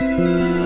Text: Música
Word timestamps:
Música 0.00 0.63